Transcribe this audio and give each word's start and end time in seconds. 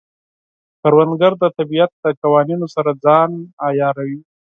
کروندګر 0.81 1.33
د 1.41 1.43
طبیعت 1.57 1.91
د 2.03 2.05
قوانینو 2.21 2.67
سره 2.75 2.91
ځان 3.03 3.31
عیاروي 3.67 4.19